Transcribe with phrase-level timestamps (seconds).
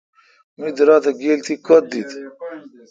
[0.59, 2.09] می درا تھ گیل تی کوتھ دیت۔